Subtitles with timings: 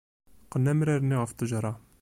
[0.45, 1.73] Qqen amrar-nni ɣer ttejra.